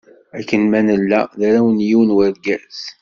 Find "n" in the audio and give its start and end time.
1.71-1.85, 2.13-2.15